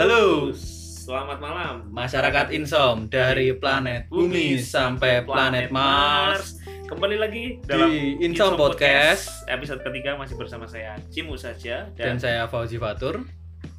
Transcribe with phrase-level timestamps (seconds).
[0.00, 0.48] Halo.
[0.56, 1.84] Selamat malam.
[1.92, 6.56] Masyarakat Insom dari planet Bumi sampai planet Mars
[6.88, 12.16] Kembali lagi dalam di Insom Podcast Episode ketiga masih bersama saya Cimu saja dan dan,
[12.16, 13.28] saya Fauzi Fatur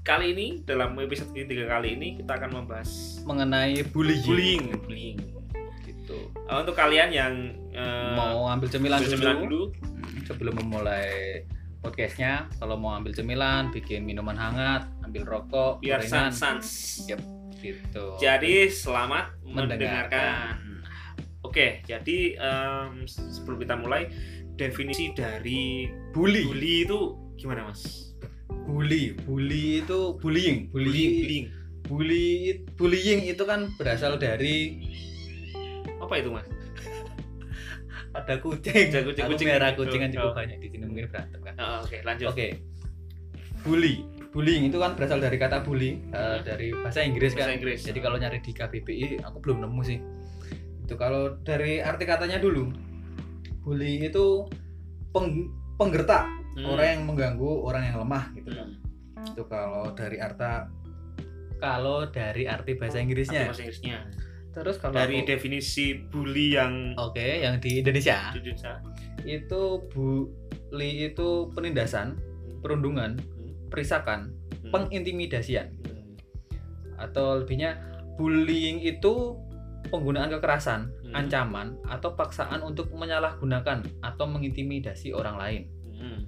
[0.06, 4.22] kali ini dalam episode ketiga kali ini kita akan membahas mengenai bullying.
[4.22, 4.64] bullying.
[4.86, 5.18] bullying.
[5.90, 6.30] Gitu.
[6.46, 7.34] Untuk kalian yang
[7.74, 11.42] eh, Mau ambil cemilan ambil dulu, cemilan dulu, Hmm, sebelum memulai
[11.82, 12.46] podcastnya.
[12.62, 17.10] Kalau mau ambil cemilan, bikin minuman hangat, ambil rokok, biar gorengan, sans sans.
[17.10, 17.22] Yep.
[17.62, 18.06] gitu.
[18.18, 19.70] Jadi selamat Mendengarkan.
[19.78, 20.54] mendengarkan.
[21.42, 24.10] Oke, jadi em, sebelum kita mulai
[24.58, 26.46] definisi dari bully.
[26.46, 27.00] bully itu
[27.38, 28.14] gimana mas?
[28.66, 30.70] Bully, bully itu bullying.
[30.70, 31.46] Bully, bullying.
[31.86, 32.30] bully,
[32.78, 34.86] bullying itu kan berasal dari
[36.02, 36.46] Apa itu mas?
[38.12, 38.90] Ada kucing.
[38.90, 39.80] Ada kucing- kucing merah gitu.
[39.84, 40.36] kucing kan cukup Oh.
[40.36, 41.54] banyak di sini mungkin berantem kan.
[41.56, 42.28] Oh, Oke, lanjut.
[42.30, 42.48] Oke.
[43.62, 43.96] Bully.
[44.32, 46.40] Bullying itu kan berasal dari kata bully eh, Hmm.
[46.42, 47.56] dari bahasa Inggris Bahasa kan.
[47.56, 47.80] Inggris.
[47.84, 50.00] Jadi kalau nyari di KBBI aku belum nemu sih.
[50.82, 52.72] Itu kalau dari arti katanya dulu.
[53.62, 54.48] Bully itu
[55.12, 56.68] peng- penggertak, Hmm.
[56.70, 58.68] orang yang mengganggu orang yang lemah gitu kan.
[59.14, 59.28] Hmm.
[59.28, 60.72] Itu kalau dari arta
[61.60, 63.46] kalau dari arti bahasa Inggrisnya.
[63.46, 64.00] Bahasa Inggrisnya.
[64.52, 68.84] Terus kalau Dari aku- definisi bully yang Oke, yang di Indonesia di Indonesia.
[69.24, 72.20] itu bully itu penindasan,
[72.60, 73.16] perundungan,
[73.72, 74.72] perisakan, Hmm.
[74.72, 76.14] pengintimidasian Hmm.
[77.00, 77.80] atau lebihnya
[78.20, 79.40] bullying itu
[79.88, 81.16] penggunaan kekerasan, Hmm.
[81.16, 85.62] ancaman atau paksaan untuk menyalahgunakan atau mengintimidasi orang lain.
[85.92, 86.22] Hmm.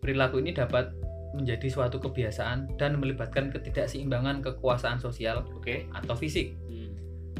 [0.00, 0.90] Perilaku ini dapat
[1.32, 5.84] menjadi suatu kebiasaan dan melibatkan ketidakseimbangan kekuasaan sosial Oke.
[5.92, 6.56] atau fisik.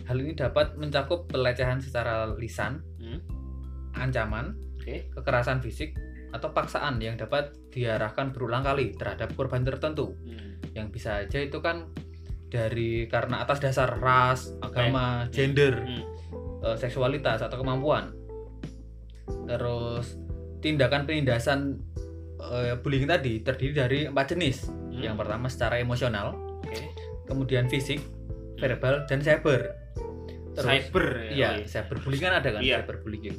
[0.06, 0.14] Hmm.
[0.14, 3.18] Hal ini dapat mencakup pelecehan secara lisan, Hmm.
[3.98, 5.10] ancaman, Oke.
[5.10, 5.98] kekerasan fisik,
[6.30, 10.14] atau paksaan yang dapat diarahkan berulang kali terhadap korban tertentu.
[10.22, 10.62] Hmm.
[10.78, 11.90] Yang bisa aja itu kan
[12.46, 16.04] dari karena atas dasar ras, agama, gender, Hmm.
[16.62, 18.14] eh, seksualitas atau kemampuan.
[19.50, 20.14] Terus
[20.62, 21.82] tindakan penindasan
[22.36, 24.70] eh, bullying tadi terdiri dari empat jenis.
[24.70, 25.02] Hmm.
[25.02, 26.78] Yang pertama secara emosional, Oke.
[27.26, 27.98] kemudian fisik,
[28.60, 29.85] verbal, dan cyber.
[30.64, 31.66] Cyber Iya, ya.
[31.68, 32.80] cyberbullying kan ada kan Iya.
[32.82, 33.36] cyberbullying.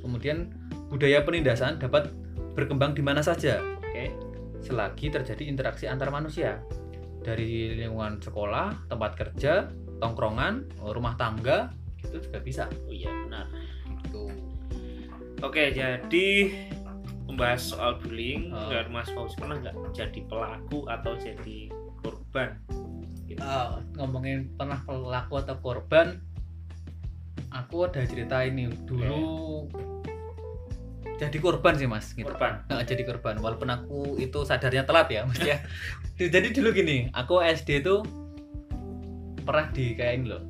[0.00, 0.52] Kemudian
[0.88, 2.12] budaya penindasan dapat
[2.54, 4.14] berkembang di mana saja Oke.
[4.64, 6.62] selagi terjadi interaksi antar manusia
[7.24, 11.72] dari lingkungan sekolah, tempat kerja, tongkrongan, rumah tangga
[12.04, 12.64] itu juga bisa.
[12.84, 13.48] Oh iya benar.
[14.04, 14.24] Gitu.
[15.40, 16.28] Oke, jadi
[17.24, 21.72] membahas soal bullying dan Mas Fauzi pernah nggak jadi pelaku atau jadi
[22.04, 22.60] korban?
[23.24, 23.40] Gitu.
[23.40, 26.20] Ah, ngomongin pernah pelaku atau korban,
[27.54, 29.70] aku ada cerita ini dulu
[31.14, 32.10] jadi korban sih mas.
[32.10, 32.26] Gitu.
[32.26, 32.66] Korban.
[32.66, 35.62] nggak jadi korban walaupun aku itu sadarnya telat ya mas ya
[36.34, 38.02] jadi dulu gini aku SD itu
[39.40, 40.42] pernah di kayak ini loh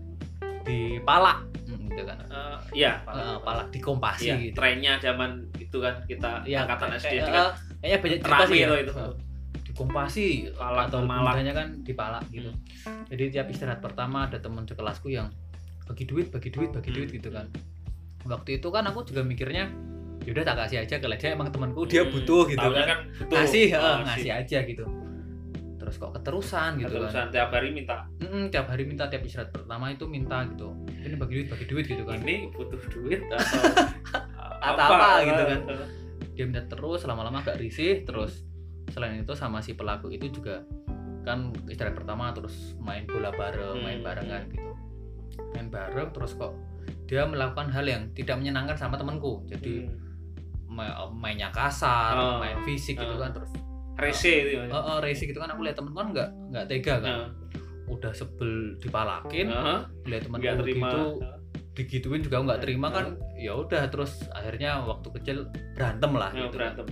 [0.62, 2.92] di palak Hmm, gitu kan Eh, Iya.
[3.03, 7.15] Eh, palak di kompasi Iya, gitu trennya zaman itu kan kita Iya, angkatan kayak- SD
[7.15, 8.66] kayak, kan eh, kayaknya banyak cerita sih ya.
[8.66, 8.92] itu, itu.
[8.94, 9.12] Eh,
[9.60, 11.34] di kompasi Palak atau Malak.
[11.34, 12.50] mudanya kan di palak gitu
[13.06, 15.28] jadi tiap istirahat pertama ada teman sekelasku yang
[15.84, 17.17] bagi duit bagi duit bagi duit Hmm.
[17.17, 17.47] gitu kan.
[18.25, 19.69] Waktu itu kan aku juga mikirnya
[20.22, 22.99] yaudah tak kasih aja kalau dia emang temanku dia Hmm, butuh gitu taunya kan.
[23.19, 23.37] butuh.
[23.37, 24.84] ngasih Oh, eh, ngasih aja gitu.
[25.77, 27.00] Terus kok keterusan gitu kan.
[27.05, 28.09] Terusan tiap hari minta.
[28.19, 30.72] Mm-mm, tiap hari minta tiap istirahat pertama itu minta gitu.
[30.89, 32.16] Ini bagi duit bagi duit gitu kan.
[32.19, 33.37] Ini butuh duit atau
[34.65, 35.61] Atau apa gitu kan.
[36.33, 38.43] dia minta terus lama-lama agak risih terus
[38.89, 40.65] selain itu sama si pelaku itu juga
[41.21, 44.03] kan istirahat pertama terus main bola bareng main Hmm.
[44.03, 44.71] bareng kan gitu
[45.53, 46.53] main bareng terus kok
[47.05, 49.45] dia melakukan hal yang tidak menyenangkan sama temanku.
[49.47, 49.97] Jadi Hmm.
[50.67, 52.39] ma- mainnya kasar Oh.
[52.39, 53.21] main fisik gitu Oh.
[53.21, 53.53] kan terus
[53.95, 55.50] rese itu eh eh, racing gitu kan.
[55.50, 57.15] Aku lihat temen kan nggak nggak tega kan.
[57.15, 57.28] Nah,
[57.84, 61.21] udah sebel dipalakin nah, lihat temen gitu
[61.75, 63.19] digituin juga nggak terima kan.
[63.34, 65.37] ya udah terus akhirnya waktu kecil
[65.75, 66.72] berantem lah Nah, gitu kan.
[66.72, 66.87] berantem.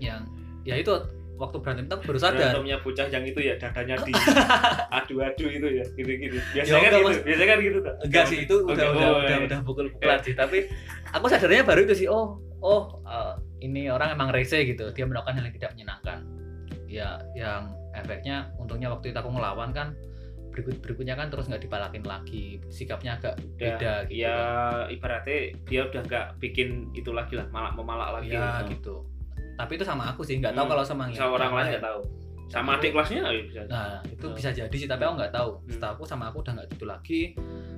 [0.00, 0.20] Yang
[0.64, 0.92] ya itu
[1.34, 4.12] waktu berantem itu aku baru sadar berantemnya bocah yang itu ya dadanya di
[5.02, 7.18] adu-adu itu ya gitu-gitu biasanya Ya, kan enggak, gitu Mas.
[7.26, 9.46] biasanya kan gitu kan enggak sih itu udah oh, udah udah iya.
[9.50, 10.58] udah pukul-pukulan sih tapi
[11.10, 13.34] aku sadarnya baru itu sih oh oh eh,
[13.66, 16.18] ini orang emang rese gitu dia melakukan hal yang tidak menyenangkan
[16.86, 19.98] ya yang efeknya untungnya waktu itu aku ngelawan kan
[20.54, 24.86] berikut berikutnya kan terus nggak dipalakin lagi sikapnya agak Udah, beda gitu ya kan.
[24.94, 29.02] ibaratnya dia udah nggak bikin itu lagi lah malak memalak lagi ya gitu.
[29.54, 32.00] Tapi itu sama aku sih nggak tahu Hmm, kalau sama sama orang lain nggak tahu
[32.44, 34.36] sama adik kelasnya ya bisa Nah, itu Hmm.
[34.36, 35.50] bisa jadi sih, tapi aku nggak tahu.
[35.56, 35.70] Hmm.
[35.70, 37.20] Setahu aku sama aku udah nggak gitu lagi.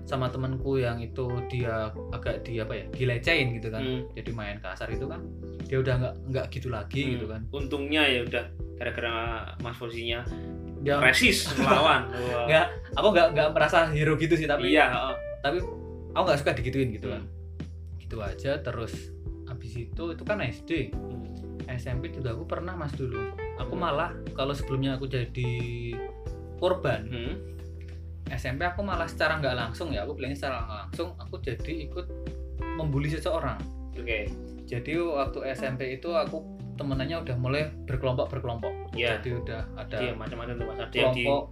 [0.05, 3.81] Sama temanku yang itu dia agak di apa ya, dilecehin gitu kan.
[3.81, 4.05] Hmm.
[4.13, 5.23] Jadi main kasar itu kan,
[5.65, 7.13] dia udah nggak nggak gitu lagi Hmm.
[7.15, 7.41] gitu kan.
[7.49, 8.45] untungnya ya udah
[8.77, 9.15] gara-gara
[9.59, 10.21] mas posisinya
[10.83, 12.11] yang presis melawan
[12.45, 14.93] nggak aku nggak nggak merasa hero gitu sih tapi iya
[15.41, 15.59] tapi
[16.13, 17.97] aku nggak suka digituin gitu kan Hmm.
[17.99, 18.93] gitu aja terus
[19.47, 20.93] habis itu itu kan SD
[21.69, 23.19] SMP juga aku pernah mas dulu
[23.57, 23.83] aku Hmm.
[23.83, 25.51] malah kalau sebelumnya aku jadi
[26.57, 27.35] korban Hmm.
[28.29, 32.07] SMP aku malah secara nggak langsung ya aku bilangnya secara nggak langsung aku jadi ikut
[32.75, 33.59] membuli seseorang
[33.93, 34.19] oke
[34.65, 36.43] jadi waktu SMP itu aku
[36.75, 41.13] temenannya udah mulai berkelompok berkelompok iya jadi udah ada iya macam-macam tuh mas ada yang
[41.13, 41.43] di kelompok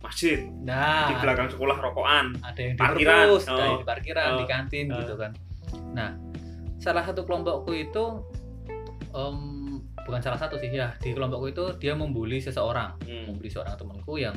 [0.00, 3.16] masjid nah di belakang sekolah rokokan ada yang di Parkiran.
[3.24, 3.64] perpus, ada Oh.
[3.64, 4.36] yang di parkiran, Oh.
[4.36, 4.98] di kantin Oh.
[5.00, 5.32] gitu kan.
[5.94, 6.10] Nah,
[6.76, 8.04] salah satu kelompokku itu
[9.08, 9.38] em,
[10.04, 13.24] bukan salah satu sih ya di kelompokku itu dia membuli seseorang, Hmm.
[13.26, 14.36] membuli seorang temanku yang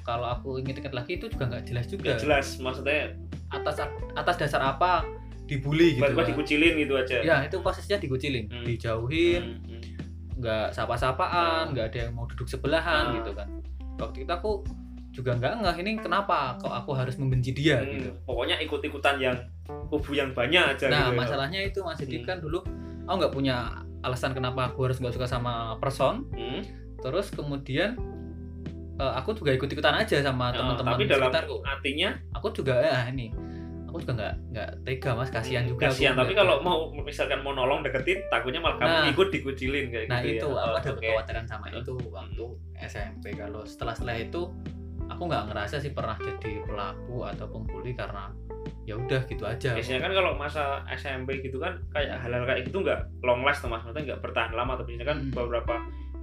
[0.00, 3.14] kalau aku inget-inget lagi itu juga nggak jelas juga Nggak jelas maksudnya
[3.48, 3.76] atas
[4.12, 5.06] atas dasar apa
[5.44, 6.06] dibully gitu.
[6.08, 6.24] kan.
[6.24, 8.64] dikucilin gitu aja Ya itu posisinya dikucilin, Hmm.
[8.64, 9.82] dijauhin, Hmm, hmm.
[10.38, 11.72] nggak sapa-sapaan, Hmm.
[11.72, 13.14] nggak ada yang mau duduk sebelahan Hmm.
[13.20, 13.48] gitu kan.
[13.96, 14.52] Waktu itu aku
[15.12, 18.10] juga nggak ngeh ini kenapa kok aku harus membenci dia Hmm, gitu.
[18.24, 19.36] pokoknya ikut-ikutan yang
[19.86, 21.18] kubu yang banyak aja Nah gitu ya.
[21.20, 22.26] masalahnya itu Mas Didi Hmm.
[22.26, 22.64] kan dulu
[23.04, 23.56] aku nggak punya
[24.02, 26.26] alasan kenapa aku harus nggak suka sama person.
[26.30, 26.62] Hmm.
[26.98, 27.98] Terus kemudian
[28.94, 31.56] eh, aku juga ikut-ikutan aja sama Nah, teman-teman tapi dalam sekitarku.
[31.62, 33.32] artinya Aku juga ya ini,
[33.84, 35.86] aku juga nggak nggak tega Mas kasihan juga.
[35.86, 39.06] aku kasihan tapi kalau mau misalkan mau nolong deketin takutnya malah kamu Nah.
[39.08, 40.56] ikut dikucilin kayak nah gitu itu ya.
[40.56, 41.00] aku Oh, ada oke.
[41.00, 42.44] kekhawatiran sama itu waktu
[42.80, 43.24] SMP.
[43.32, 44.42] Kalau setelah setelah itu
[45.04, 48.30] aku nggak ngerasa sih pernah jadi pelaku atau pembuli karena
[48.82, 49.72] ya udah gitu aja.
[49.72, 53.66] biasanya kan kalau masa SMP gitu kan kayak hal-hal kayak gitu nggak long last tuh
[53.66, 55.30] mas maksudnya nggak bertahan lama tapi biasanya kan Hmm.
[55.32, 55.74] beberapa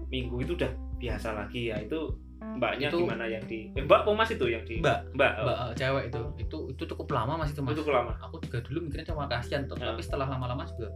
[0.07, 1.99] minggu itu udah biasa lagi ya itu
[2.39, 5.43] mbaknya Itu- gimana yang di eh, mbak apa mas itu yang di Mbak, mbak oh,
[5.45, 7.71] Mbak eh, cewek itu, itu itu cukup lama Mas itu Mas.
[7.73, 9.91] itu lama aku juga dulu mikirnya cuma kasihan tuh, Ya.
[9.91, 10.87] tapi setelah lama-lama juga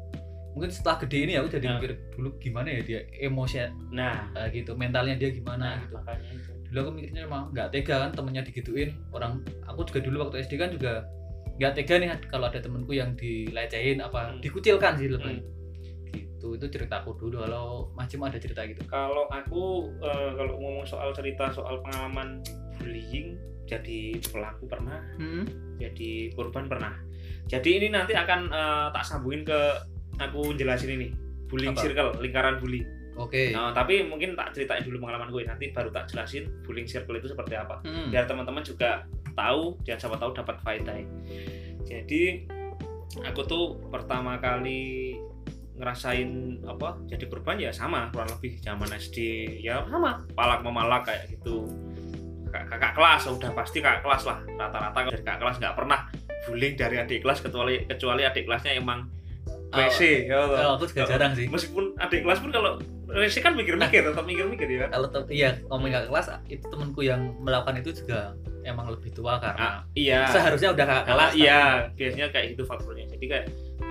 [0.49, 1.73] mungkin setelah gede ini aku jadi Ya.
[1.75, 3.57] mikir dulu gimana ya dia emosi
[3.89, 7.67] nah eh, gitu mentalnya dia gimana nah gitu makanya itu dulu aku mikirnya emang nggak
[7.69, 11.03] tega kan temennya digituin orang aku juga dulu waktu SD kan juga
[11.61, 14.41] nggak tega nih kalau ada temenku yang dilecehin apa Hmm.
[14.41, 15.45] dikucilkan sih lebih
[16.13, 17.45] gitu itu ceritaku dulu.
[17.45, 18.83] Kalau Mas Cim ada cerita gitu?
[18.89, 22.43] Kalau aku eh, kalau ngomong soal cerita soal pengalaman
[22.77, 25.45] bullying jadi pelaku pernah hmm.
[25.79, 26.93] jadi korban pernah.
[27.47, 29.59] Jadi ini nanti akan eh, tak sambungin ke
[30.19, 31.09] aku jelasin ini.
[31.47, 31.81] Bullying Apa?
[31.85, 32.81] circle lingkaran bully.
[33.13, 33.53] Oke.
[33.53, 35.45] Nah, tapi mungkin tak ceritain dulu pengalaman gue.
[35.45, 37.77] Nanti baru tak jelasin bullying circle itu seperti apa.
[37.85, 38.09] Hmm.
[38.09, 40.97] biar teman-teman juga tahu dan siapa tahu dapat faedah.
[41.83, 42.47] Jadi
[43.21, 45.13] aku tuh pertama kali
[45.73, 49.17] ngerasain apa jadi korban ya sama kurang lebih zaman SD
[49.65, 51.65] ya sama palak memalak kayak gitu.
[52.53, 55.99] Kakak, kakak kelas udah pasti kakak kelas lah rata-rata dari kakak kelas nggak pernah
[56.45, 59.09] bullying dari adik kelas kecuali kecuali adik kelasnya emang
[59.73, 60.57] WC ya toh.
[60.61, 61.49] Oh, aku juga jarang sih.
[61.49, 62.77] Meskipun adik kelas pun kalau
[63.09, 64.85] WC kan mikir-mikir tetap mikir-mikir ya.
[64.93, 69.59] Kalau iya ngomongin kakak kelas itu temanku yang melakukan itu juga emang lebih tua karena
[69.61, 70.27] Ah, iya.
[70.27, 71.61] seharusnya udah kelas Kalah, iya
[71.91, 73.05] biasanya kayak gitu faktornya.
[73.07, 73.45] Jadi kayak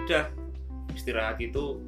[0.04, 0.24] udah
[0.90, 1.78] istirahat itu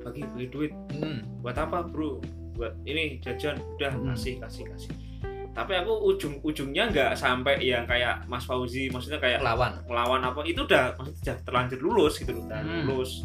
[0.00, 0.72] bagi bagi duit.
[0.92, 1.20] Hmm.
[1.38, 2.18] buat apa bro?
[2.52, 3.58] Buat ini jajan.
[3.76, 4.10] Udah Hmm.
[4.10, 4.92] kasih kasih kasih.
[5.50, 10.44] Tapi aku ujung ujungnya nggak sampai yang kayak Mas Fauzi maksudnya kayak lawan melawan apa
[10.44, 12.84] itu udah maksudnya udah terlanjur lulus gitu loh udah Hmm.
[12.86, 13.24] lulus.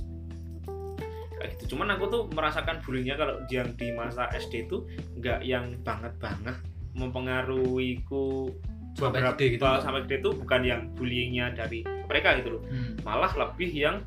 [1.33, 1.73] Kayak gitu.
[1.73, 4.85] Cuman aku tuh merasakan bullyingnya kalau yang di masa SD itu
[5.17, 6.55] nggak yang banget banget
[6.91, 8.51] mempengaruhiku
[8.91, 12.93] Sampai beberapa- gede gitu, sampai gede itu bukan yang bullyingnya dari mereka gitu loh Hmm.
[13.01, 13.97] malah lebih yang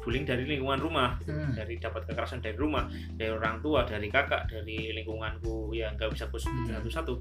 [0.00, 1.52] bullying dari lingkungan rumah Hmm.
[1.52, 6.24] dari dapat kekerasan dari rumah dari orang tua dari kakak dari lingkunganku yang nggak bisa
[6.24, 6.44] aku Hmm.
[6.44, 7.14] sebut satu-satu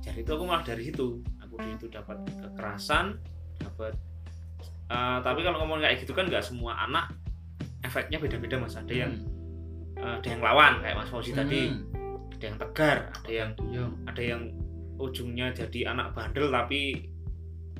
[0.00, 1.06] jadi itu aku malah dari situ
[1.38, 3.16] aku di situ dapat kekerasan
[3.58, 3.92] dapat
[4.86, 7.14] eh, tapi kalau ngomong kayak gitu kan nggak semua anak
[7.80, 9.12] efeknya beda-beda mas ada yang
[9.96, 12.28] eh, ada yang lawan kayak mas Fauzi tadi Hmm.
[12.30, 13.84] ada yang tegar ada yang Iya.
[14.04, 14.42] ada yang
[15.00, 17.08] ujungnya jadi anak bandel tapi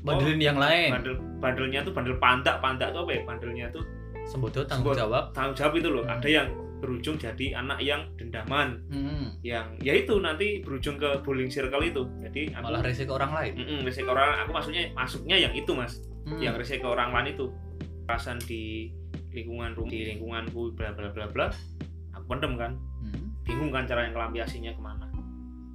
[0.00, 0.90] bandelin yang lain.
[0.96, 3.22] bandel bandelnya tuh bandel pandak pandak tuh apa ya?
[3.28, 3.84] Bandelnya tuh
[4.24, 5.32] sembodo tanggung jawab.
[5.36, 6.04] tanggung jawab itu loh.
[6.08, 6.16] Hmm.
[6.16, 6.48] ada yang
[6.80, 8.80] berujung jadi anak yang dendaman.
[8.88, 9.36] Hmm.
[9.44, 12.08] yang ya itu nanti berujung ke bullying circle itu.
[12.24, 13.52] Jadi aku malah rese ke orang lain.
[13.60, 16.00] Mm-mm, risiko orang aku maksudnya masuknya yang itu mas.
[16.24, 16.40] Hmm.
[16.40, 17.52] yang risiko orang lain itu.
[18.08, 18.90] Perasaan di
[19.30, 21.46] lingkungan rumah di lingkunganku bla bla bla bla.
[22.16, 22.72] Aku pendem kan.
[23.04, 23.32] Hmm.
[23.44, 25.09] bingung kan cara yang ngelampiasinya ke mana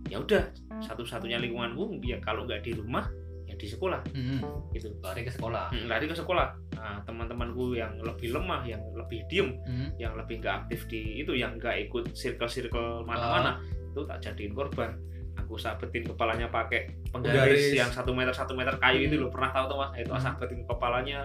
[0.06, 0.44] ya udah
[0.82, 3.10] satu-satunya lingkunganku ya kalau nggak di rumah
[3.46, 4.02] ya di sekolah.
[4.14, 4.42] Hmm.
[4.74, 4.90] gitu.
[5.02, 5.70] Lari ke sekolah.
[5.70, 6.48] Mm, lari ke sekolah.
[6.76, 9.90] Nah teman-temanku yang lebih lemah yang lebih diem Hmm.
[9.98, 14.98] yang lebih nggak aktif di itu yang nggak ikut circle-circle mana-mana itu tak jadiin korban.
[15.36, 19.28] Aku sabetin kepalanya pakai penggaris yang satu meter satu meter kayu itu Hmm.
[19.28, 19.32] loh.
[19.32, 19.92] Pernah tahu tuh mas?
[19.96, 20.22] Itu Hmm.
[20.22, 21.20] sabetin kepalanya.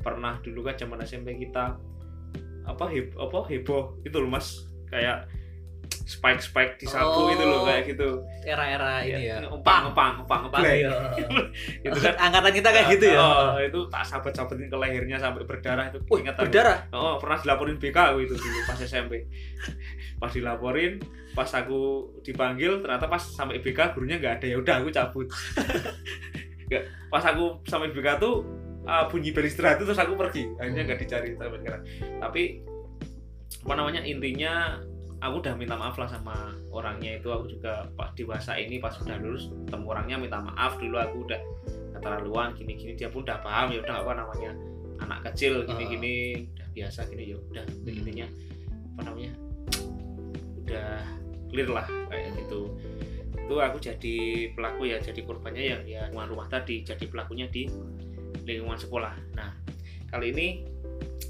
[0.00, 1.74] Pernah dulu kan zaman SMP kita
[2.64, 3.98] apa heb apa heboh.
[4.02, 4.62] Itu loh mas.
[4.86, 5.26] Kayak
[6.04, 7.32] spike spike di sapu Oh.
[7.32, 9.40] itu loh kayak gitu Era-era ini ya.
[9.40, 10.74] empang empang empang Pang, ngeblek.
[10.78, 10.92] iya.
[11.88, 13.18] itu kan Angkatan kita kayak gitu ya.
[13.18, 16.44] oh, itu tak sabet sabetin ke lehernya sampai berdarah itu Wih, ingat aku.
[16.44, 16.78] berdarah.
[16.90, 19.12] Oh, pernah dilaporin BK aku itu dulu pas SMP.
[20.14, 21.80] Pas dilaporin, pas aku
[22.22, 25.26] dipanggil, ternyata pas sampai BK gurunya nggak ada ya udah aku cabut.
[27.10, 28.42] Pas aku sampai BK tuh
[28.84, 30.48] uh, bunyi bel istirahat itu terus aku pergi.
[30.56, 31.82] Akhirnya nggak dicari sampai sekarang.
[32.18, 32.42] Tapi
[33.60, 34.80] apa namanya intinya
[35.24, 37.32] aku udah minta maaf lah sama orangnya itu.
[37.32, 40.76] Aku juga pas dewasa ini pas udah lulus ketemu orangnya minta maaf.
[40.76, 41.40] Dulu aku udah
[41.96, 42.92] keterlaluan gini-gini.
[42.92, 44.50] Dia pun udah paham ya udah apa namanya
[45.00, 46.44] anak kecil gini-gini.
[46.52, 47.64] Udah biasa gini ya udah.
[47.64, 47.88] Hmm.
[47.88, 48.26] intinya
[48.94, 49.32] apa namanya
[50.60, 50.92] udah
[51.48, 52.60] clear lah kayak gitu.
[53.34, 54.16] Itu aku jadi
[54.52, 56.84] pelaku ya jadi korbannya yang ya lingkungan rumah tadi.
[56.84, 57.64] Jadi pelakunya di
[58.44, 59.16] lingkungan sekolah.
[59.32, 59.56] Nah
[60.12, 60.46] kali ini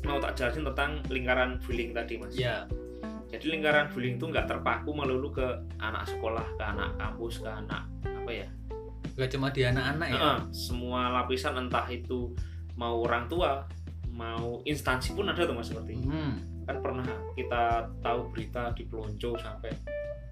[0.03, 2.35] mau tak jelasin tentang lingkaran bullying tadi mas.
[2.35, 2.67] Iya.
[3.37, 5.47] Jadi lingkaran bullying itu nggak terpaku melulu ke
[5.83, 8.49] anak sekolah ke anak kampus ke anak apa ya
[9.15, 10.43] Gak cuma di anak-anak ya.
[10.51, 12.35] Semua lapisan entah itu
[12.75, 13.63] mau orang tua
[14.11, 15.99] mau instansi pun ada tuh mas seperti.
[16.03, 16.39] Hmm.
[16.65, 17.05] kan pernah
[17.37, 19.69] kita tahu berita di Pelonco sampai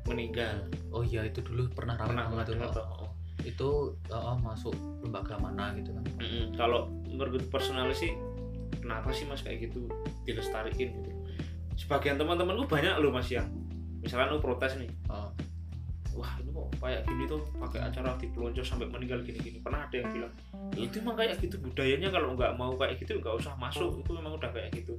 [0.08, 3.10] meninggal Oh iya itu dulu pernah ramai pernah banget tuh oh.
[3.44, 3.68] Itu
[4.08, 4.72] oh, masuk
[5.04, 6.04] lembaga mana gitu kan.
[6.16, 6.56] Mm-mm.
[6.56, 8.16] kalau menurut personal sih
[8.80, 9.92] kenapa sih mas kayak gitu
[10.24, 11.11] dilestarikin gitu
[11.76, 13.48] sebagian teman-temanku banyak loh mas yang
[14.02, 14.90] misalkan lu protes nih.
[15.08, 15.30] Oh.
[16.12, 19.64] wah ini kok kayak gini tuh pakai acara di pelonco sampai meninggal gini-gini.
[19.64, 20.32] Pernah ada yang bilang
[20.76, 22.12] "Ya, itu emang kayak gitu budayanya.
[22.12, 24.04] Kalau nggak mau kayak gitu nggak usah masuk.
[24.04, 24.92] Itu memang udah kayak gitu.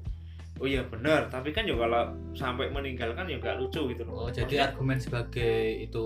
[0.58, 1.30] Oh iya benar.
[1.30, 4.26] Tapi kan ya kalau sampai meninggal kan ya nggak lucu gitu loh.
[4.26, 6.04] Oh, jadi Maksudnya, argumen sebagai itu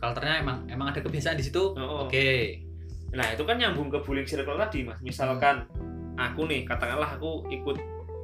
[0.00, 1.76] kulturnya emang emang ada kebiasaan di situ.
[1.76, 2.00] Oh, oh.
[2.08, 2.64] Oke.
[3.08, 5.00] nah itu kan nyambung ke bullying circle tadi mas.
[5.04, 5.68] Misalkan
[6.16, 7.76] aku nih katakanlah aku ikut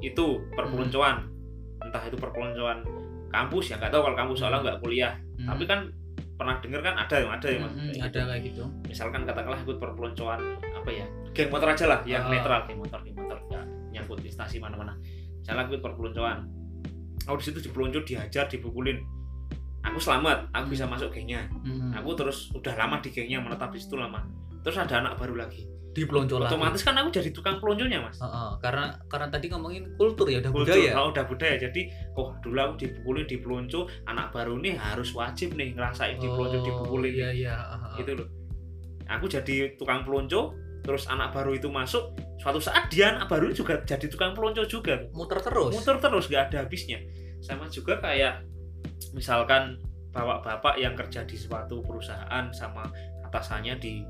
[0.04, 1.33] itu perpeloncoan
[1.84, 2.78] entah itu perpeloncoan
[3.28, 5.50] kampus ya nggak tahu kalau kampus soalnya nggak kuliah Hmm.
[5.50, 5.80] tapi kan
[6.34, 8.18] pernah dengar kan ada yang ada ya mas Hmm, ada gitu.
[8.24, 8.64] kayak gitu.
[8.86, 10.40] misalkan katakanlah ikut perpeloncoan
[10.72, 12.30] apa ya geng motor aja lah yang Ah.
[12.30, 14.94] netral geng motor geng motor nggak nyangkut instansi mana-mana
[15.36, 16.38] misalnya ikut perpeloncoan
[17.24, 18.98] aku di situ dipelonco dihajar dipukulin
[19.82, 21.90] aku selamat aku bisa masuk gengnya Hmm.
[21.92, 24.22] aku terus udah lama di gengnya menetap di situ lama
[24.60, 26.50] terus ada anak baru lagi di pelonco lagi.
[26.50, 30.50] otomatis kan aku jadi tukang pelonconya mas Heeh, karena karena tadi ngomongin kultur ya udah
[30.50, 30.92] Kultur, budaya.
[30.98, 31.80] oh, udah budaya jadi
[32.12, 36.58] oh dulu aku dipukulin di pelonco anak baru nih harus wajib nih ngerasain di pelonco
[36.60, 37.54] dipukulin Iya iya.
[37.56, 38.02] heeh.
[38.02, 38.28] gitu loh
[39.06, 43.80] aku jadi tukang pelonco terus anak baru itu masuk suatu saat dia anak baru juga
[43.80, 45.72] jadi tukang pelonco juga Muter terus.
[45.72, 47.00] muter terus gak ada habisnya
[47.38, 48.44] sama juga kayak
[49.12, 49.78] misalkan
[50.10, 52.86] bapak-bapak yang kerja di suatu perusahaan sama
[53.24, 54.02] atasannya di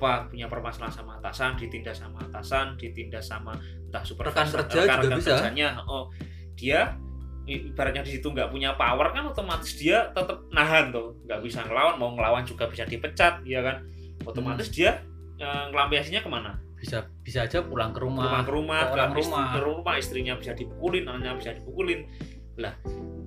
[0.00, 3.52] apa punya permasalahan sama atasan ditindas sama atasan ditindas sama
[3.82, 5.32] entah supervisor Rekan kerja rekan- juga rekan bisa.
[5.36, 6.08] kerjanya oh
[6.54, 6.80] dia
[7.42, 11.96] ibaratnya di situ nggak punya power kan otomatis dia tetap nahan tuh nggak bisa ngelawan
[11.96, 13.84] mau ngelawan juga bisa dipecat ya kan
[14.22, 14.74] otomatis Hmm.
[14.74, 14.90] dia
[15.36, 18.24] eh, ngelampiasinya ke mana Bisa bisa aja pulang ke rumah.
[18.30, 19.48] rumah ke rumah, ke orang ke istri- rumah.
[19.50, 22.00] ke rumah istrinya bisa dipukulin, anaknya bisa dipukulin.
[22.56, 22.72] Lah,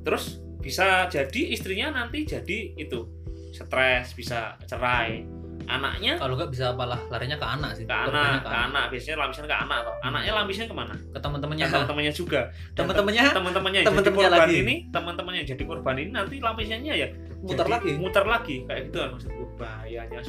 [0.01, 0.23] terus
[0.57, 3.05] bisa jadi istrinya nanti jadi itu
[3.51, 5.21] stres, bisa cerai.
[5.67, 7.85] Anaknya Kalau nggak bisa malah larinya ke anak sih.
[7.87, 9.95] ke anak, ke anak, biasanya lampisan ke anak toh.
[10.03, 10.93] Anaknya lampisnya ke mana?
[10.95, 11.65] Ke teman-temannya.
[11.65, 12.41] Ke teman-temannya juga.
[12.75, 14.55] Teman-temannya teman-temannya teman-temannya korban lagi.
[14.59, 17.07] ini, teman-temannya yang jadi korban ini nanti lampisannya ya
[17.43, 17.91] muter jadi lagi.
[17.99, 19.43] Muter lagi kayak gitu kan maksudku.
[19.59, 20.21] Bahayanya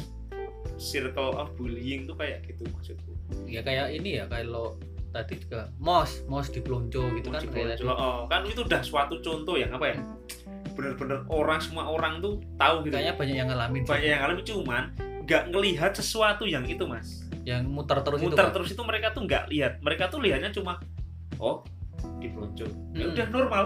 [0.75, 3.11] circle of bullying tuh kayak gitu maksudku.
[3.47, 4.75] Ya kayak ini ya kalau
[5.15, 7.87] tadi juga mos mos di pelonco gitu kan tadi.
[7.87, 9.97] oh, kan itu udah suatu contoh yang apa ya
[10.75, 14.83] bener-bener orang semua orang tuh tahu gitu Kayaknya banyak yang ngalamin banyak yang ngalamin cuman
[15.25, 18.25] nggak ngelihat sesuatu yang itu mas yang muter terus itu.
[18.27, 18.53] muter kan.
[18.53, 20.77] terus itu mereka tuh nggak lihat mereka tuh lihatnya cuma
[21.35, 21.61] oh
[22.15, 23.11] di pelonco ya Hmm.
[23.11, 23.65] udah normal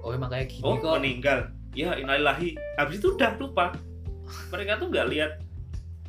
[0.00, 0.96] Oh emang kayak gini oh kok.
[0.96, 1.38] meninggal
[1.72, 3.76] ya innalillahi habis itu udah lupa
[4.48, 5.32] mereka tuh nggak lihat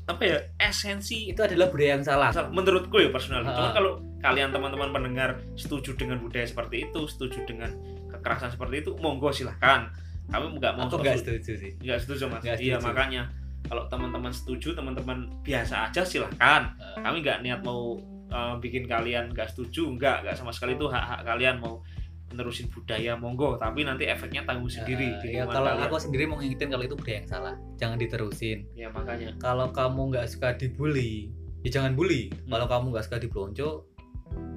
[0.03, 2.33] apa ya esensi Itu adalah budaya yang salah.
[2.49, 3.43] Menurutku ya personal.
[3.43, 3.53] Ha.
[3.53, 7.69] Cuman kalau kalian teman-teman pendengar setuju dengan budaya seperti itu, setuju dengan
[8.09, 9.87] kekerasan seperti itu, monggo silahkan.
[10.27, 11.71] Kami nggak mau Aku nggak setuju sih.
[11.77, 12.41] nggak setuju mas.
[12.41, 12.87] Nggak Iya setuju.
[12.89, 13.21] makanya
[13.65, 16.73] kalau teman-teman setuju, teman-teman biasa aja silahkan.
[16.75, 20.87] Eh, Kami nggak niat mau eh, bikin kalian nggak setuju, nggak nggak sama sekali itu
[20.87, 21.83] hak-hak kalian mau
[22.31, 25.83] menerusin budaya monggo tapi nanti efeknya tanggung sendiri di ya kalau kalian.
[25.83, 27.55] aku sendiri mau ngingetin kalau itu budaya yang salah.
[27.75, 28.57] Jangan diterusin.
[28.71, 31.27] ya makanya Kalau kamu nggak suka dibully,
[31.61, 32.31] ya jangan bully.
[32.31, 32.55] Hmm.
[32.55, 33.69] Kalau kamu nggak suka dipelonco,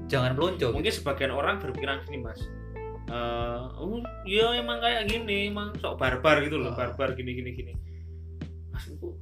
[0.07, 0.71] jangan pelonco.
[0.71, 1.03] mungkin gitu.
[1.03, 2.39] sebagian orang berpikiran gini mas
[3.05, 6.89] Eh, oh ya emang kayak gini emang sok barbar gitu loh Ah.
[6.89, 7.73] barbar gini gini gini
[8.75, 9.15] maksudku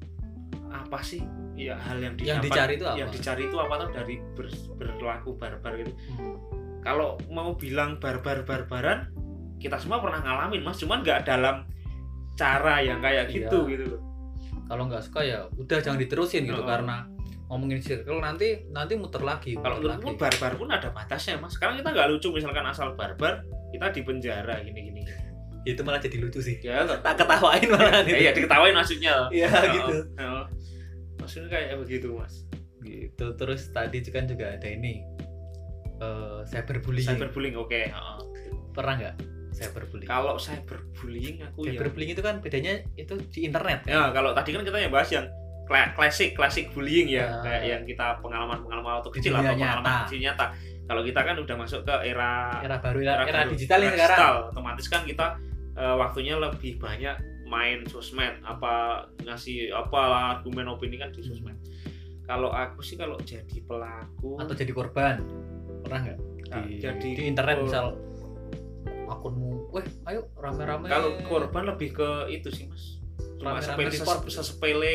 [0.67, 1.21] apa sih
[1.55, 2.97] ya hal yang Yang didapat- dicari itu apa?
[2.97, 6.37] yang dicari itu apa tuh dari ber- berlaku barbar gitu Hmm.
[6.81, 9.13] kalau mau bilang barbar barbaran
[9.59, 11.69] kita semua pernah ngalamin mas cuman nggak dalam
[12.33, 13.35] cara yang kayak Iya.
[13.45, 14.01] gitu gitu loh
[14.65, 16.67] kalau nggak suka ya udah jangan diterusin gitu Oh.
[16.67, 17.05] karena
[17.47, 21.77] ngomongin circle nanti nanti muter lagi kalau muter menurutku barbar pun ada batasnya mas sekarang
[21.77, 25.01] kita nggak lucu misalkan asal barbar kita di penjara gini gini
[25.63, 26.59] itu malah jadi lucu sih.
[26.59, 29.31] Ya tak ketawain malah ya, ya diketawain maksudnya.
[29.31, 29.95] Iya, Oh, gitu.
[30.19, 30.45] Oh.
[31.17, 32.43] maksudnya kayak begitu mas.
[32.83, 33.27] Gitu.
[33.33, 35.07] Terus tadi kan juga ada ini
[35.99, 37.07] eh cyberbullying.
[37.07, 37.81] Cyberbullying oke.
[37.95, 38.19] Oh.
[38.73, 39.15] pernah nggak
[39.53, 40.09] cyberbullying?
[40.09, 41.77] Kalau cyberbullying aku ya.
[41.77, 43.93] Cyberbullying itu kan bedanya itu di internet kan?
[43.93, 45.29] Ya kalau tadi kan kita yang bahas yang
[45.63, 47.29] kla- klasik klasik bullying ya.
[47.29, 47.43] Ah.
[47.45, 49.97] kayak yang kita pengalaman pengalaman waktu kecil atau pengalaman nyata.
[50.09, 50.47] kecil nyata.
[50.83, 53.97] Kalau kita kan udah masuk ke era era baru era, era baru, digital era ini
[53.97, 54.35] sekarang.
[54.51, 55.27] otomatis kan kita
[55.77, 57.17] eh, waktunya lebih banyak
[57.49, 60.01] main sosmed apa ngasih apa
[60.41, 61.57] argumen opini kan di sosmed.
[62.25, 65.21] Kalau aku sih kalau jadi pelaku atau jadi korban
[65.85, 66.19] pernah nggak?
[66.53, 67.87] Nah, di, jadi di internet kor- misal
[69.09, 70.89] akunmu weh ayo rame-rame.
[70.89, 73.01] Kalau korban lebih ke itu sih mas.
[73.37, 73.91] Cuma sepele
[74.31, 74.95] sesepele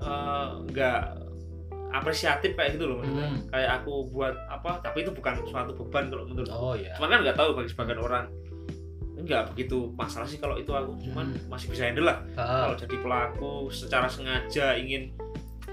[0.00, 1.28] eh, nggak
[1.88, 3.28] apresiatif kayak gitu loh maksudnya.
[3.32, 3.40] Hmm.
[3.48, 7.18] kayak aku buat apa tapi itu bukan suatu beban kalau menurut oh ya cuman kan
[7.24, 8.24] nggak tahu bagi sebagian orang
[9.18, 11.48] nggak begitu masalah sih kalau itu aku cuman Hmm.
[11.48, 15.10] masih bisa handle lah Ah, kalau jadi pelaku secara sengaja ingin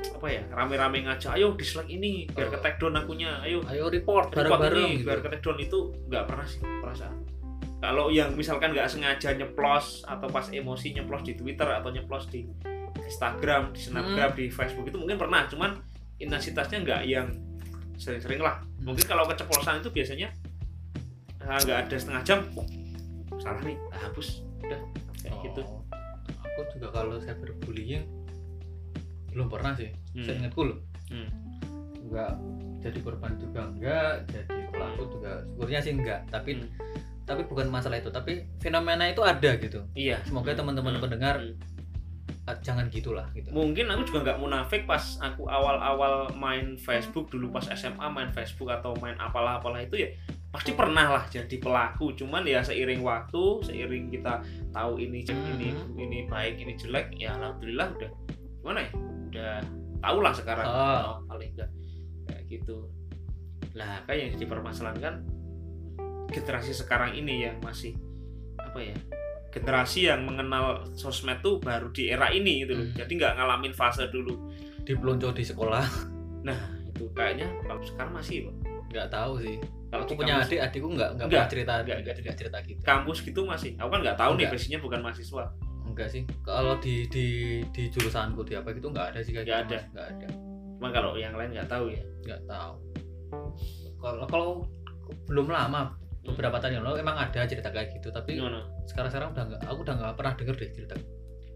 [0.07, 2.51] apa ya rame-rame ngajak ayo dislike ini biar Oh.
[2.51, 5.05] ke take down akunya ayo ayo report bareng-bareng ini gitu.
[5.05, 7.15] biar ke take down itu nggak pernah sih perasaan
[7.77, 12.45] kalau yang misalkan nggak sengaja nyeplos atau pas emosi nyeplos di Twitter atau nyeplos di
[12.99, 14.37] Instagram di Snapgram Hmm.
[14.37, 15.77] di Facebook itu mungkin pernah cuman
[16.15, 17.27] intensitasnya nggak yang
[17.95, 18.89] sering-sering lah Hmm.
[18.89, 20.29] mungkin kalau keceplosan itu biasanya
[21.39, 22.39] ah, nggak ada setengah jam
[23.37, 24.27] salah nih hapus
[24.61, 24.79] udah
[25.19, 25.81] kayak gitu Oh,
[26.57, 28.05] aku juga kalau cyberbullying
[29.29, 30.23] belum pernah sih Hmm.
[30.23, 30.77] saya ingatku loh
[31.07, 31.27] Hmm.
[32.01, 32.31] enggak
[32.79, 36.69] jadi korban juga enggak jadi pelaku juga syukurnya sih enggak tapi Hmm.
[37.25, 40.59] tapi bukan masalah itu tapi fenomena itu ada gitu iya semoga Hmm.
[40.63, 41.03] teman-teman Hmm.
[41.03, 41.57] pendengar Hmm.
[42.61, 47.65] jangan gitulah gitu mungkin aku juga nggak munafik pas aku awal-awal main Facebook dulu pas
[47.67, 50.09] SMA main Facebook atau main apalah-apalah itu ya
[50.55, 54.39] pasti pernah lah jadi pelaku cuman ya seiring waktu seiring kita
[54.71, 55.99] tahu ini ini Mhm.
[55.99, 58.11] ini baik ini jelek ya alhamdulillah udah
[58.59, 58.91] gimana ya
[59.29, 59.53] udah
[59.99, 61.69] tahu lah sekarang oh, paling enggak
[62.25, 62.89] kayak gitu.
[63.75, 65.15] Lah kan yang jadi permasalahan kan
[66.31, 67.93] generasi sekarang ini yang masih
[68.57, 68.95] apa ya
[69.51, 72.97] generasi yang mengenal sosmed tuh baru di era ini gitu loh Hmm.
[72.97, 74.35] jadi nggak ngalamin fase dulu.
[74.83, 75.85] Dipelonco di sekolah.
[76.43, 78.49] Nah itu kayaknya kalau sekarang masih
[78.91, 79.57] nggak tahu sih
[79.95, 82.35] kalau aku punya kampus, adik adikku nggak nggak Enggak, pernah cerita enggak, enggak, enggak.
[82.35, 82.57] cerita.
[82.67, 82.79] gitu.
[82.83, 83.71] Kampus gitu masih.
[83.79, 84.53] Aku kan nggak tahu nih Enggak.
[84.59, 85.43] basicnya bukan mahasiswa.
[85.87, 86.21] Enggak sih.
[86.43, 87.25] Kalau di di
[87.71, 89.79] di jurusanku di apa gitu nggak ada sih kayak Nggak gitu, ada.
[89.95, 90.27] Nggak ada.
[90.75, 92.03] Cuma kalau yang lain nggak tahu ya.
[92.27, 92.73] Nggak tahu.
[94.03, 94.49] Kalau kalau
[95.29, 95.93] belum lama
[96.25, 98.41] beberapa tahun yang lalu emang ada cerita kayak gitu tapi
[98.89, 100.95] sekarang sekarang udah nggak aku udah nggak pernah denger deh cerita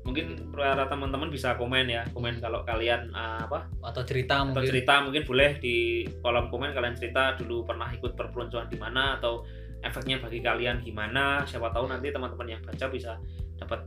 [0.10, 4.66] mungkin para teman-teman bisa komen ya komen kalau kalian ah, apa atau cerita atau mungkin.
[4.66, 9.46] cerita mungkin boleh di kolom komen kalian cerita dulu pernah ikut perpeloncoan di mana atau
[9.86, 11.46] efeknya bagi kalian gimana.
[11.46, 13.22] Siapa tahu nanti teman-teman yang baca bisa
[13.56, 13.86] dapat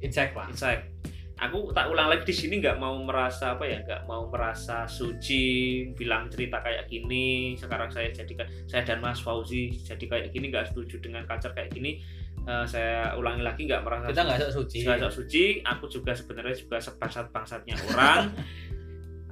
[0.00, 0.46] insight lah.
[0.48, 0.86] insight.
[1.34, 5.82] Aku tak ulang lagi di sini nggak mau merasa apa ya nggak mau merasa suci
[5.98, 7.58] bilang cerita kayak gini.
[7.58, 11.74] Sekarang saya jadikan saya dan Mas Fauzi jadi kayak gini nggak setuju dengan culture kayak
[11.74, 11.98] gini
[12.44, 14.78] Eh, saya ulangi lagi nggak merasa kita nggak sok suci.
[14.82, 18.22] Nggak sok suci aku juga sebenarnya juga sebangsat bangsatnya orang.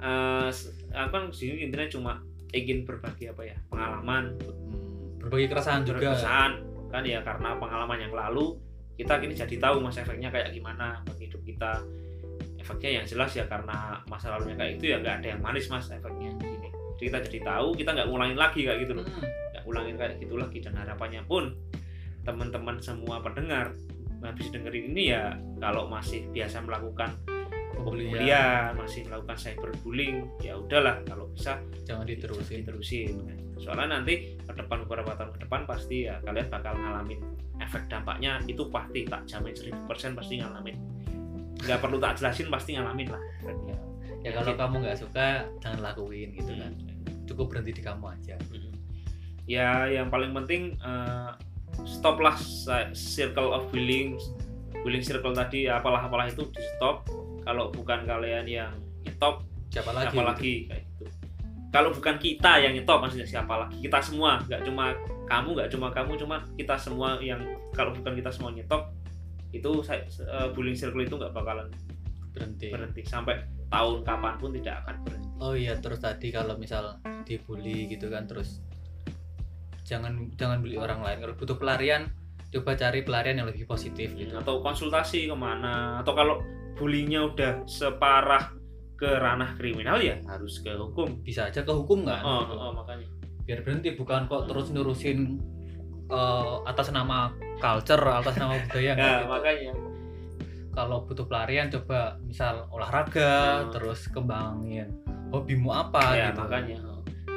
[0.03, 2.13] Eh, s- aku kan sini intinya cuma
[2.51, 4.35] ingin berbagi apa ya pengalaman.
[4.35, 6.11] Hmm, berbagi keresahan juga.
[6.11, 6.59] keresahan.
[6.91, 8.59] Kan ya karena pengalaman yang lalu
[8.93, 11.79] kita kini jadi tahu mas efeknya kayak gimana bagi hidup kita.
[12.59, 15.87] Efeknya yang jelas ya karena masa lalunya kayak itu ya nggak ada yang manis mas
[15.87, 19.05] efeknya gini jadi kita jadi tahu kita nggak ngulangin lagi kayak gitu loh.
[19.07, 21.55] Hmm, nggak ngulangin kayak gitu lagi dan harapannya pun
[22.23, 23.75] teman-teman semua pendengar
[24.23, 27.11] habis dengerin ini ya kalau masih biasa melakukan
[27.75, 32.63] pembulian pembulian masih melakukan cyberbullying ya udahlah kalau bisa jangan diterusin.
[32.63, 33.13] diterusin.
[33.59, 37.19] Soalnya nanti ke depan beberapa tahun ke depan pasti ya kalian bakal ngalamin
[37.59, 38.39] efek dampaknya.
[38.47, 40.75] Itu pasti tak jamin 1000% pasti ngalamin.
[41.59, 43.21] Nggak perlu tak jelasin pasti ngalamin lah.
[43.43, 43.77] Efeknya
[44.23, 45.27] ya kalau kamu nggak suka
[45.59, 46.71] jangan lakuin gitu kan.
[46.71, 47.27] Hmm.
[47.27, 48.35] cukup berhenti di kamu aja.
[48.51, 48.71] Mm.
[49.43, 51.31] ya yang paling penting eh,
[51.83, 52.37] stoplah
[52.93, 54.17] circle of bullying
[54.83, 57.07] bullying circle tadi apalah apalah itu di stop.
[57.43, 58.71] Kalau bukan kalian yang
[59.03, 60.53] nyetop siapa lagi siapa lagi?
[60.71, 61.05] Kayak gitu.
[61.73, 63.79] Kalau bukan kita yang nyetop maksudnya siapa lagi?
[63.83, 64.95] Kita semua nggak cuma
[65.27, 67.41] kamu nggak cuma kamu cuma kita semua yang
[67.73, 68.95] kalau bukan kita semua nyetop
[69.51, 71.67] itu eh, bullying circle itu nggak bakalan
[72.31, 72.71] berhenti.
[72.71, 73.01] berhenti.
[73.05, 75.29] Sampai tahun kapan pun tidak akan berhenti.
[75.43, 78.62] Oh iya terus tadi kalau misal dibully gitu kan terus
[79.83, 81.17] jangan jangan bully orang lain.
[81.21, 82.09] Kalau butuh pelarian
[82.53, 84.33] coba cari pelarian yang lebih positif gitu.
[84.37, 85.99] atau konsultasi ke mana.
[86.01, 86.39] Atau kalau
[86.79, 88.53] bullyingnya udah separah
[88.93, 91.21] ke ranah kriminal ya harus ke hukum.
[91.21, 92.55] Bisa aja ke hukum kan oh, gitu.
[92.55, 93.07] oh, makanya.
[93.43, 95.37] Biar berhenti bukan kok terus nurusin
[96.07, 99.25] eh, atas nama culture atas nama budaya ya gitu.
[99.27, 99.71] makanya.
[100.73, 103.69] Kalau butuh pelarian coba misal olahraga Hmm.
[103.69, 104.89] terus kembangin
[105.29, 106.45] hobimu apa ya gitu.
[106.45, 106.77] makanya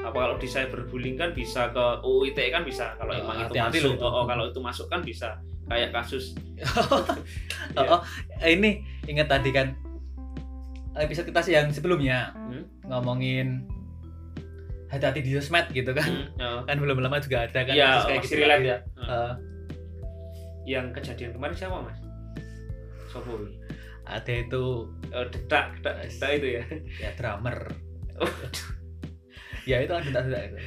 [0.07, 3.55] apa kalau di cyberbullying kan bisa ke UU ITE kan bisa kalau Oh, emang itu
[3.59, 5.29] masuk loh oh, oh, kalau itu masuk kan bisa
[5.67, 6.39] kayak kasus
[7.77, 8.01] Oh, oh,
[8.39, 9.75] eh, ini ingat tadi kan
[10.95, 12.63] episode kita yang sebelumnya Hmm?
[12.87, 13.67] ngomongin
[14.87, 16.63] hati-hati di sosmed gitu kan hmm, ya.
[16.63, 18.63] kan belum lama juga ada kan Iya, kasus kayak gitu relate kan.
[18.63, 18.79] ya.
[19.03, 19.33] Eh,
[20.69, 21.99] yang kejadian kemarin siapa mas?
[23.09, 23.35] Sopo?
[24.05, 26.63] ada itu Oh, dedak, dedak, dedak itu ya.
[27.01, 27.59] ya drummer
[28.17, 28.31] Oh.
[29.71, 30.59] ya itu kan detak-detak itu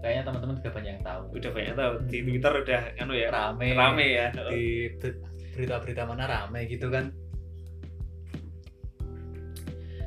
[0.00, 1.22] kayaknya teman-teman juga banyak yang tahu.
[1.36, 1.92] Udah banyak tahu.
[2.08, 3.28] Di Twitter udah anu ya.
[3.28, 3.68] rame.
[3.76, 4.26] Rame ya.
[4.48, 4.64] di
[4.96, 5.20] ber-
[5.52, 7.12] berita-berita mana rame gitu kan.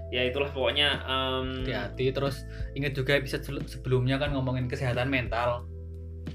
[0.09, 2.09] Ya itulah pokoknya em, hati-hati.
[2.09, 2.41] Terus
[2.73, 5.65] ingat juga episode sel- sebelumnya kan ngomongin kesehatan mental.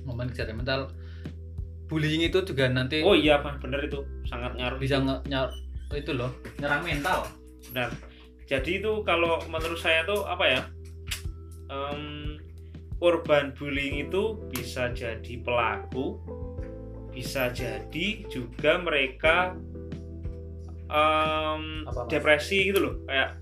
[0.07, 0.95] Ngomongin kesehatan mental.
[1.91, 4.07] Bullying itu juga nanti Oh iya Pak, bener itu.
[4.23, 4.79] Sangat ngaruh.
[4.79, 5.51] bisa nge- nyar
[5.95, 6.31] itu loh.
[6.63, 7.27] Nyerang mental.
[7.75, 7.91] Benar.
[8.47, 10.61] Jadi itu kalau menurut saya tuh apa ya?
[11.69, 12.03] Em,
[12.99, 16.19] korban bullying itu bisa jadi pelaku,
[17.09, 19.55] bisa jadi juga mereka
[20.89, 22.09] Apa, Mas?
[22.09, 22.95] depresi gitu loh.
[23.05, 23.37] Kayak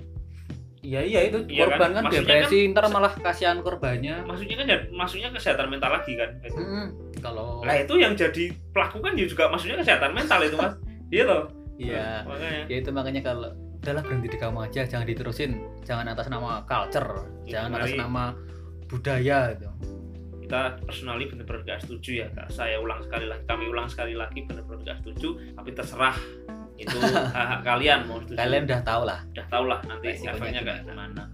[0.83, 1.79] iya iya itu Iya kan?
[1.79, 6.13] korban kan, Maksudnya depresi ntar malah kasihan korbannya maksudnya kan ya, maksudnya kesehatan mental lagi
[6.15, 6.31] kan.
[6.43, 6.59] Gitu.
[6.59, 6.87] Mm-mm.
[7.19, 10.75] kalau Nah itu yang jadi pelaku kan ya juga maksudnya kesehatan mental itu mas.
[11.09, 11.43] Iya loh.
[11.77, 12.63] iya Makanya.
[12.67, 13.51] ya itu makanya kalau
[13.87, 18.35] udahlah berhenti di kamu aja jangan diterusin jangan atas nama culture Ya, jangan atas nama
[18.91, 19.71] budaya gitu.
[20.47, 22.51] Kita personally benar-benar gak setuju ya kak.
[22.51, 26.19] Saya ulang sekali lagi kami ulang sekali lagi benar-benar gak setuju tapi terserah.
[26.77, 26.99] Itu
[27.35, 28.39] hak, kalian mau setuju.
[28.39, 29.19] Kalian udah tahu lah.
[29.31, 31.25] Udah tau lah nanti efeknya kayak gimana.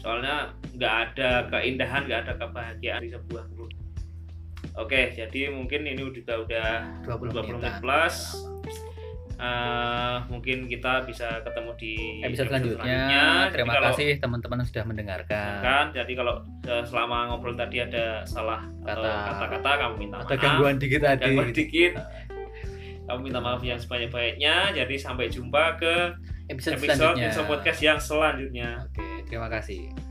[0.00, 0.48] soalnya
[0.80, 3.68] nggak ada keindahan nggak ada kebahagiaan di sebuah grup.
[4.80, 8.32] Oke jadi mungkin ini juga udah 20, 20 menit plus
[9.40, 13.00] Eh, mungkin kita bisa ketemu di episode selanjutnya.
[13.08, 15.52] Jadi terima kalau- kasih teman-teman yang sudah mendengarkan.
[15.58, 19.00] Kan jadi kalau eh, selama ngobrol tadi ada salah Kata-
[19.32, 20.36] kata-kata kamu minta ada maaf.
[20.36, 21.24] gangguan dikit tadi.
[21.24, 21.92] gangguan dikit.
[23.08, 25.94] Kamu minta maaf yang sebanyak-banyaknya jadi sampai jumpa ke
[26.46, 27.26] episode, episode selanjutnya.
[27.26, 28.68] episode podcast yang selanjutnya.
[28.84, 30.09] Oke terima kasih